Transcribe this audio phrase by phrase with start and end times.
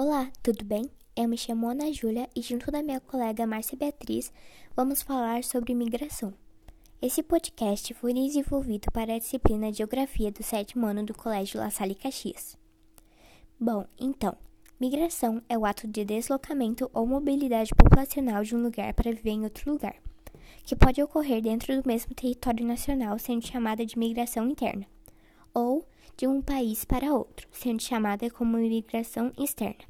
[0.00, 0.88] Olá, tudo bem?
[1.16, 4.32] Eu me chamo Ana Júlia e, junto da minha colega Márcia Beatriz,
[4.76, 6.32] vamos falar sobre migração.
[7.02, 11.96] Esse podcast foi desenvolvido para a disciplina Geografia do sétimo ano do Colégio La Salle
[11.96, 12.56] Caxias.
[13.58, 14.36] Bom, então,
[14.78, 19.42] migração é o ato de deslocamento ou mobilidade populacional de um lugar para viver em
[19.42, 19.96] outro lugar,
[20.62, 24.86] que pode ocorrer dentro do mesmo território nacional, sendo chamada de migração interna,
[25.58, 25.84] ou
[26.16, 29.84] de um país para outro, sendo chamada como imigração externa.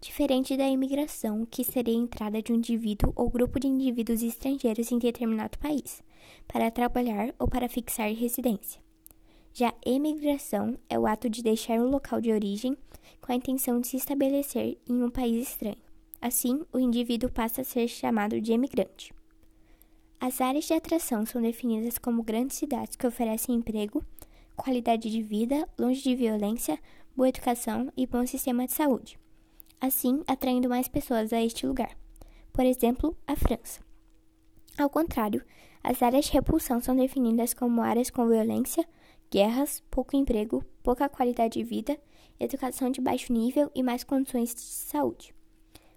[0.00, 4.90] Diferente da imigração, que seria a entrada de um indivíduo ou grupo de indivíduos estrangeiros
[4.90, 6.02] em determinado país,
[6.46, 8.80] para trabalhar ou para fixar residência.
[9.52, 12.76] Já emigração é o ato de deixar o local de origem
[13.20, 15.76] com a intenção de se estabelecer em um país estranho.
[16.20, 19.12] Assim, o indivíduo passa a ser chamado de emigrante.
[20.20, 24.02] As áreas de atração são definidas como grandes cidades que oferecem emprego,
[24.58, 26.78] qualidade de vida, longe de violência,
[27.16, 29.16] boa educação e bom sistema de saúde,
[29.80, 31.96] assim atraindo mais pessoas a este lugar.
[32.52, 33.80] Por exemplo, a França.
[34.76, 35.44] Ao contrário,
[35.82, 38.84] as áreas de repulsão são definidas como áreas com violência,
[39.30, 41.96] guerras, pouco emprego, pouca qualidade de vida,
[42.38, 45.32] educação de baixo nível e mais condições de saúde,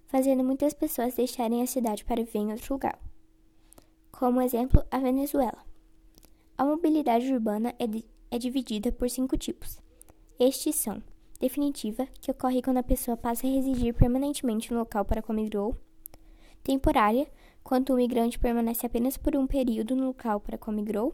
[0.06, 3.00] fazendo muitas pessoas deixarem a cidade para viver em outro lugar.
[4.12, 5.66] Como exemplo, a Venezuela.
[6.56, 9.80] A mobilidade urbana é de é dividida por cinco tipos.
[10.40, 11.04] Estes são:
[11.40, 15.76] definitiva, que ocorre quando a pessoa passa a residir permanentemente no local para qual migrou,
[16.64, 17.28] temporária,
[17.64, 21.14] quando o migrante permanece apenas por um período no local para qual migrou,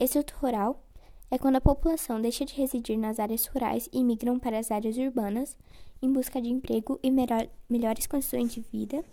[0.00, 0.82] estrutural,
[1.30, 4.96] é quando a população deixa de residir nas áreas rurais e migram para as áreas
[4.96, 5.56] urbanas
[6.02, 9.04] em busca de emprego e melhor, melhores condições de vida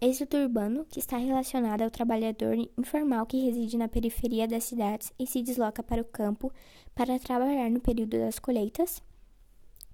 [0.00, 5.26] êxodo urbano, que está relacionado ao trabalhador informal que reside na periferia das cidades e
[5.26, 6.50] se desloca para o campo
[6.94, 9.02] para trabalhar no período das colheitas.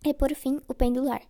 [0.05, 1.23] E, por fim, o pendular,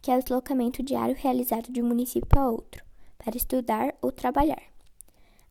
[0.00, 2.82] que é o deslocamento diário realizado de um município a outro,
[3.18, 4.62] para estudar ou trabalhar.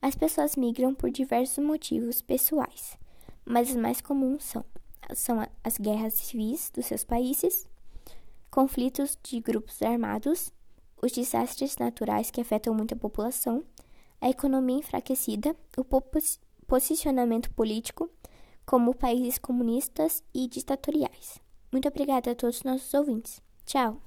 [0.01, 2.97] As pessoas migram por diversos motivos pessoais,
[3.45, 4.65] mas os mais comuns são,
[5.13, 7.67] são as guerras civis dos seus países,
[8.49, 10.51] conflitos de grupos armados
[11.05, 13.63] os desastres naturais que afetam muito a população,
[14.19, 15.85] a economia enfraquecida, o
[16.65, 18.09] posicionamento político,
[18.65, 21.39] como países comunistas e ditatoriais.
[21.71, 23.41] Muito obrigada a todos os nossos ouvintes.
[23.65, 24.01] Tchau!